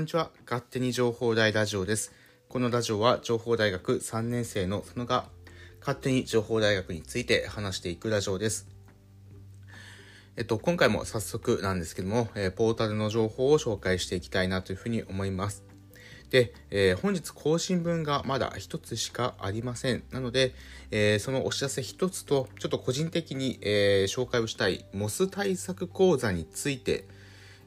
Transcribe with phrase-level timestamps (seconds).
[0.00, 0.30] こんにちは。
[0.46, 2.14] 勝手に情報大ラジオです。
[2.48, 5.26] このラジオは情報大学3年生のそのが
[5.80, 8.66] 勝手に情報大学について話していくラジオです。
[10.38, 15.64] えっと、今回も早速なんですけども、えーポータルの情報を紹介していきたいなというふうに思います。
[16.30, 20.02] で、えー本日更新分がまだ一つしかありません。
[20.12, 20.54] なので、
[20.90, 27.04] えーそのお知らせ一つと、ちょっと個人的に、えー紹介をしたいモス対策講座について、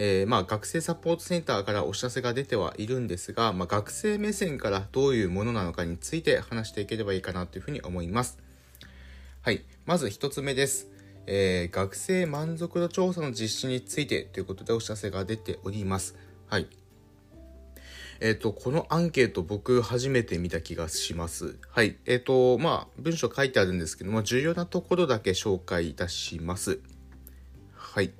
[0.00, 8.38] えーまあ、学生サポートセンターからお知らせが出てはいるんですが、まあ、学生目線からどういうものなのかについて話していければいいかなというふうに思います。
[9.42, 9.64] はい。
[9.86, 10.86] まず一つ目です。
[11.26, 16.14] えー学生満足度調査の実施についてということでお知らせが出ております。
[16.46, 16.68] はい。
[18.20, 21.56] えっ、と、このアンケート僕初めて見た気がします。
[21.70, 21.96] はい。
[22.06, 26.78] えっ、と、まあ、文章書いてあるんですけども、重要なところだけ紹介いたします。
[27.74, 28.12] はい。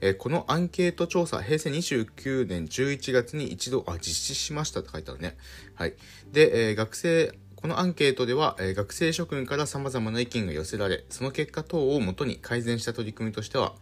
[0.00, 5.36] えーこのアンケート調査、平成29年11月に一度、あ、実施しましたって書いてあるね。
[5.74, 5.94] はい。
[6.32, 13.74] で、えー学生、このアンケートでは、え学生諸君から様々な意見が寄せられ、その結果等をもとに改善した取り組みとしては、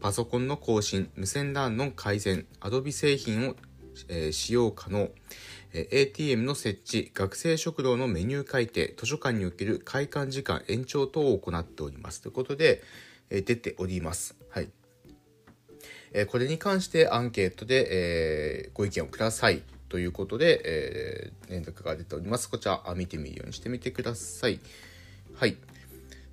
[0.00, 3.56] パソコンの更新、無線 LAN の改善、Adobe 製品を、
[4.08, 5.10] えー使用可能、
[5.72, 12.22] え ATM の設置、学生食堂のメニュー改定、図書館における開館時間延長等を行っております。
[12.22, 12.84] ということで、
[13.30, 14.36] え出ております。
[14.50, 14.70] はい。
[16.18, 22.48] えこれに関してアンケートで、えご意見をくださいということで、え連絡が出ております。
[22.48, 24.58] こちら見てみるようにしてみてください。
[25.34, 25.58] はい。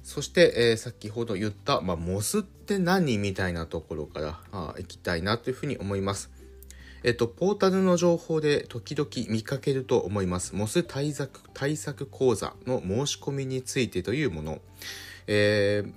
[0.02, 6.32] そして、えー先ほど言った、まあ、モスって何みたいなところからあ行きたいなというふうに思います。
[7.04, 10.56] えっと、ポータルの情報で時々見かけると思います。
[10.56, 14.62] モス対策対策講座の申し込みについてというもの。
[15.28, 15.94] えー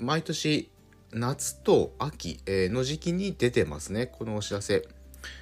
[0.00, 0.70] 毎年
[1.12, 4.86] 夏と秋の時期に出てますね、このお知らせ。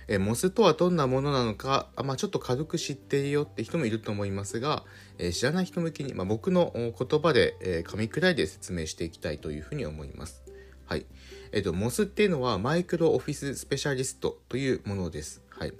[0.08, 4.84] えモスとはどんなものなのか、まあ、ちょっと軽く知っているよって人もいると思いますが、
[5.18, 10.42] え知らない人向けに、まあ、僕の言葉で、えー噛み砕いて説明していきたいというふうに思います。
[10.86, 11.06] はい。
[11.52, 15.42] えっ、と、モスっていうのはマイクロオフィススペシャリストというものです。
[15.48, 15.72] はい。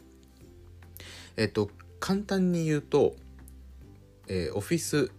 [1.36, 3.14] えっ、と、簡単に言うと、
[4.26, 5.10] えーオフィス、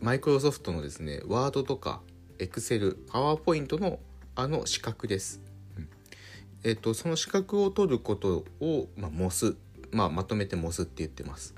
[0.00, 2.02] マイクロソフトのですね、ワードとか、
[2.38, 3.98] エクセル、パワーポイントの
[4.34, 5.40] あの資格です。
[5.76, 5.88] うん
[6.64, 9.56] えっ、と、その資格を取ることを、まあ、モス、
[9.90, 11.54] まあ、まとめてモスって言ってます。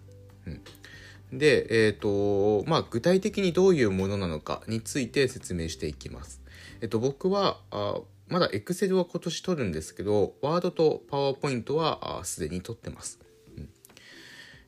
[0.47, 6.43] うん、で、えっ、と、まあ、具体的にどういうものなのかについて説明していきます。
[6.81, 13.20] えっ、と、僕は、あまだ Excel は今年取るんですけど、Word と PowerPoint はすでに取ってます。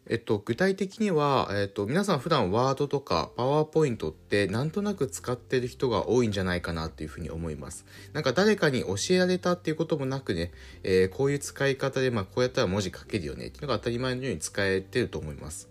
[0.08, 7.86] えっと、具体的には、えっと、皆さん普段ワードとかパワーポイントってなんとなく使ってる人が多いんじゃないかなっていうふうに思います。
[8.12, 10.50] なんか誰かに教えられたっていうこともなくね、
[10.82, 15.68] えーこういう使い方で、まあこうやったら文字書けるよねっていうのが当たり前のように使えてると思います。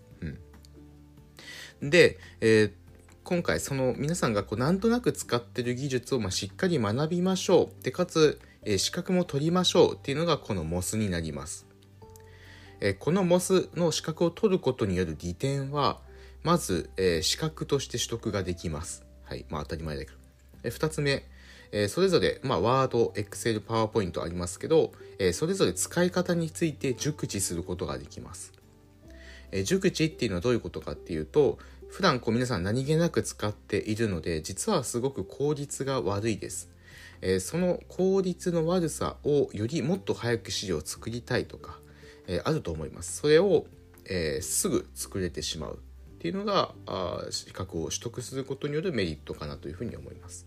[1.80, 1.90] うん。
[1.90, 2.72] で、えー
[3.24, 7.84] 今回その皆さんがこうなんとなく使ってる技術をまあしっかり学びましょう。
[7.84, 11.71] で、かつ、えー資格も取りましょうっていうのがこの MOS になります。
[12.84, 16.00] えこの MOS の資格を取ることによる利点は、
[16.42, 19.06] まず、え資格として取得ができます。
[19.22, 19.46] はい。
[19.48, 20.16] まあ当たり前だけど。
[20.64, 21.24] えー二つ目、
[21.70, 24.90] えそれぞれ、まあ、Word、Excel、PowerPoint ありますけど、
[25.20, 28.52] えそれぞれ使い方について熟知することができます。
[29.52, 36.68] え熟知っていうのはどういうことかっていうと、普段こう皆さん何気なく使っているので、実はすごく効率が悪いです。
[37.20, 41.78] えその効率の悪さをよりもっと早く資料を作りたいとか、
[42.26, 43.18] えーあると思います。
[43.18, 43.66] それを、
[44.06, 50.46] えーすぐ作れてしまうっていうのがあ資格を取得することによるメリットかなというふうに思います。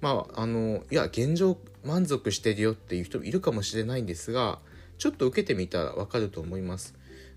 [0.00, 4.58] まああのいや現状満足してるよっていう人もいるかもしれないんですが
[4.98, 6.94] ちょっと受けてみたらわかると思います。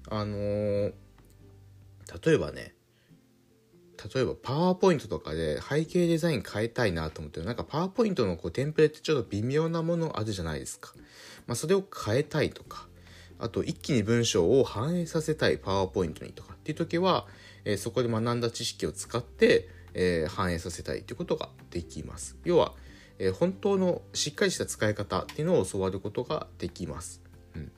[0.09, 0.93] あのー
[2.25, 2.73] 例えばね
[4.13, 10.93] 例えばパワーポイントとかで背景デザイン変えたいなと思ってなんかパワーポイントのこうテンプレってちょっと微妙なものあるじゃないですか。
[11.47, 12.87] まあ、それを変えたいとか
[13.39, 17.25] あと一気に文章を反映させたいパワーポイントにとかっていう時は、
[17.65, 22.37] えーそこで学んだ知識を使って、えー反映させたいということができます。
[22.43, 22.73] 要は、
[23.17, 27.21] えー本当のしっかりした使い方っていうのを教わることができます。
[27.55, 27.71] うん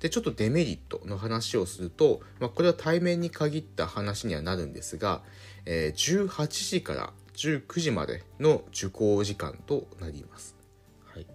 [0.00, 5.22] でちょっとデメリットの話をすると、まあ、これは対面に限った話にはなるんですが、
[5.66, 10.56] え18時から19時までの受講時間となります。
[11.04, 11.26] はい、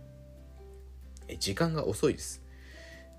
[1.27, 2.44] え時間が遅いです。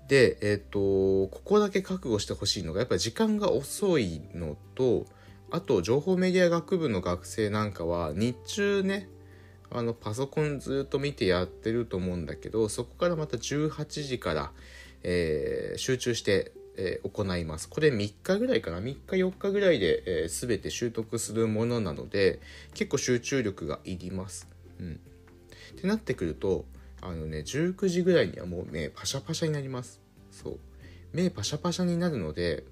[0.07, 5.05] で、えっ、と、ここだけ覚悟してほしいのが、やっぱり時間が遅いのと、
[5.51, 9.09] あと、情報メディア学部の学生なんかは、日中ね、
[9.69, 14.51] あの、パソコンずっと見てやってると思うんだけど、そこからまた18時から、
[15.03, 17.67] えー、集中してえー、行います。
[17.67, 22.39] これ3日ぐらいかな ?3 日4日ぐらいで、えー、全て習得するものなので、
[22.75, 24.47] 結構集中力がいります。
[24.79, 24.99] うん。
[25.75, 26.65] ってなってくると、
[27.07, 30.01] あのね、19時ぐらいにはもう目パシャパシャになります。
[30.31, 30.59] そう。
[31.13, 32.65] 目パシャパシャになるので、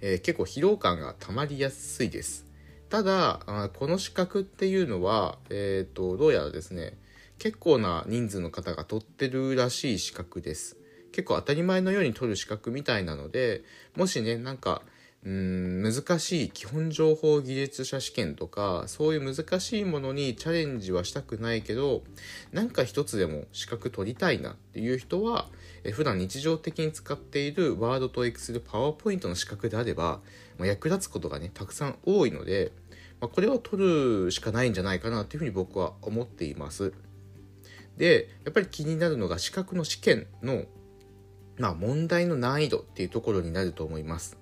[0.00, 2.46] えー、結構疲労感が溜まりやすいです。
[2.88, 6.98] ただ、あこの資格っていうのは、えっ、と、どうやらですね、
[7.38, 10.78] 結構な人数の方が取ってるらしい資格です。
[11.12, 13.62] 結構当たり前のように取る資格みたいなので
[13.96, 14.82] もしねなんか
[15.28, 22.02] うん難しい基本情報技術者試験とかそういう難しいものにチャレンジはしたくないけど
[22.50, 25.48] なんか一つでも資格取りたいなっていう人は
[25.84, 30.20] え普段日常的に使っているワードと Excel パワーポイントの資格であれば、
[30.56, 32.72] まあ、役立つことがねたくさん多いので、
[33.20, 36.94] まあ、これを取るしかないんじゃないかなというふうに僕は思っています
[37.98, 40.64] でやっぱり気になるのが資格の試験の
[41.58, 44.37] まあ問題の難易度っていうところになると思います。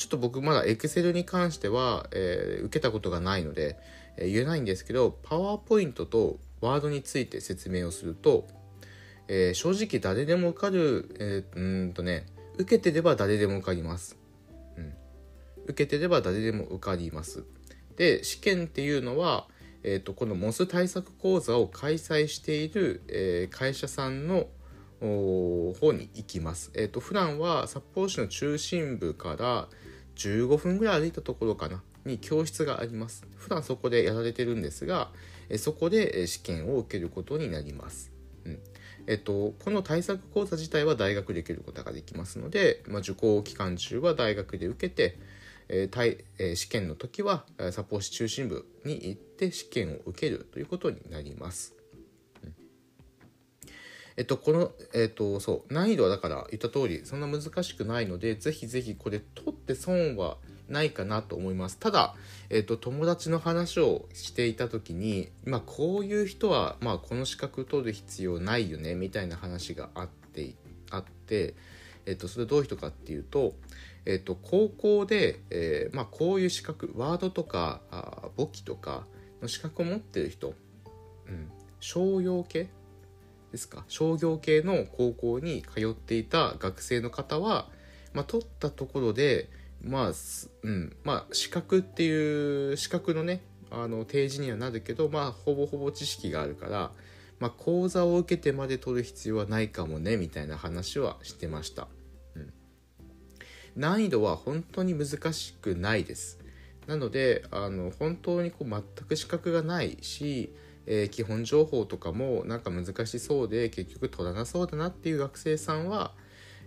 [0.00, 3.78] ちょっと僕まだ Excel に関しては、えー、受けたことがないので、
[4.16, 8.48] えー、言えないんですけど、PowerPoint と Word について説明をすると、
[9.28, 12.24] えー、正直誰でも受かる、えー、うんとね、
[12.56, 14.16] 受けてれば誰でも受かります。
[14.78, 14.94] うん。
[15.64, 17.44] 受けてれば誰でも受かります。
[17.96, 19.48] で、試験っていうのは、
[19.82, 24.46] えっ、と、この MOS 対策講座を開催している、え会社さんの
[25.00, 26.70] 方に行きます。
[26.74, 29.68] えっ、と、普段は札幌市の中心部から
[30.20, 33.26] 15分ぐらい歩いたところかな、に教室があります。
[33.36, 35.10] 普段そこでやられてるんですが、
[35.48, 38.12] えそこで試験を受けることになります。
[38.44, 38.58] うん
[39.06, 45.18] えっと、この対策講座自体は大学で受けることができますので、まあ、受講期間中は大学で受けて、
[45.68, 51.79] えーえー、試験の時は札幌市中心部に行って試験を受けるということになります。
[54.20, 60.36] えっと、この、えっと、そう、難易度はだから言った通り、そんな難しくないので、ぜひぜひこれ取って損は
[60.68, 61.78] ないかなと思います。
[61.78, 62.14] ただ、
[62.50, 70.54] えっと、友達の話をしていた時に、まあ、こういう人は、まあ、この資格取る必要ないよね、みたいな話があって、
[70.90, 71.54] あって、
[72.04, 73.54] えっと、それどういう人かっていうと、
[74.04, 79.06] えっと、高校で、えー、まあ、こういう資格、ワードとか、あ簿記とか
[79.40, 80.52] の資格を持ってる人、
[81.26, 81.50] うん、
[81.80, 82.68] 商用系
[83.52, 83.84] ですか？
[83.88, 87.68] 商業系の高校に通っていた学生の方は、
[88.12, 89.48] まあ、取ったところで
[89.82, 90.12] まあ、
[90.62, 96.90] うん、まあ資格っていう資格のねあの提示にはなるけどまあほぼほぼ知識があるから、
[97.38, 101.88] まあ、講座を受けてまで取る必要はないかもねみたいな話はしてました、
[102.34, 102.52] うん、
[103.76, 106.38] 難易度は本当に難しくないです。
[106.86, 110.52] なのであの本当にこう全く資格がないし
[110.92, 116.10] えー、基本情報とかもなんか難しそうで結局取らなそうだなっていう学生さんは、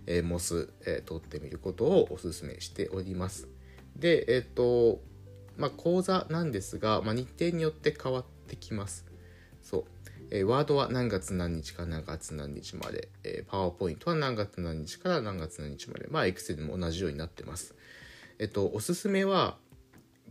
[0.06, 3.48] えー、MOS、えー、取ってみることをお勧めしております。
[3.96, 5.02] で、えっ、と、
[5.58, 9.04] まあ、講座なんですが、まあ、日程によって変わってきます。
[9.62, 9.84] そう。
[10.30, 17.74] えー、ワードは何月何日から何月何日まで、えー、パワーポイントは何月何日から何月何日まで、まあ、Excel も同じようになってます。
[18.38, 19.58] えっと、おすすめは、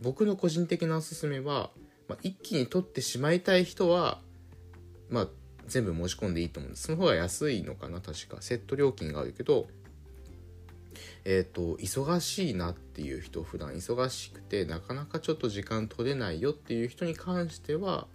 [0.02, 1.70] 僕の個人的なおすすめは、
[2.08, 4.20] まあ、一気に取ってしまいたい人は、
[5.10, 5.28] まあ、
[5.66, 6.84] 全部申し込んでいいと思うんです。
[6.84, 8.38] その方が安いのかな、確か。
[8.40, 9.68] セット料金があるけど、
[11.24, 18.06] えっ、ー、と、忙しいなっていう人、普段忙しくて、なかなかちょっと時間取れないよっていう人に関しては、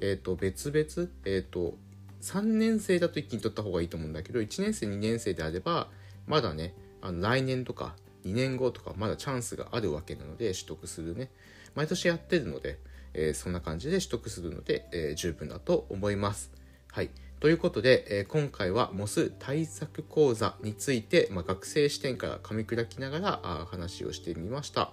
[0.00, 1.76] えっ、ー、と、別々、えっ、ー、と、
[2.20, 5.88] 3年生だと一気に取った方がいいと思うんだけど、1年生、2年生であれば、
[6.26, 11.30] まだね、あの来年とか2年後とかまだチャンスがあるわけなので、取得するね。
[11.74, 12.78] 毎年やってるので、
[13.14, 16.50] えー、そんな感じで取得するので、えー、十分だと思います。
[16.90, 17.10] はい。
[17.40, 24.92] ということで、えー、今回は MOS 対策講座について、まあ、学生視点から噛み砕きながらあ話をしてみました。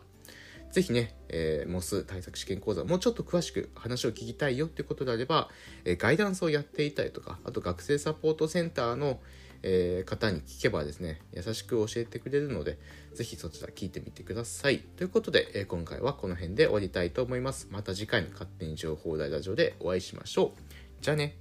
[0.72, 5.50] ぜひね、えー、MOS 対策試験講座、もうちょっと詳しく話を聞きたいよってことであれば、
[5.86, 9.20] えー、ガイダンスをやっていたりとか、あと学生サポートセンターの、
[9.64, 12.78] えー、方に聞けばですね、優しく教えてくれるので、
[13.14, 14.80] ぜひそちら聞いてみてください。
[14.80, 17.68] ということで、えー、今回はこの辺で終わりたいと思います。
[17.72, 20.62] また次回の勝手に情報大ラジオでお会いしましょう。
[21.02, 21.38] じゃあね。